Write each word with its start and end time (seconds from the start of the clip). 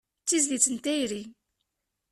D 0.21 0.25
tizlit 0.27 0.67
n 0.73 0.77
tayri. 0.83 1.23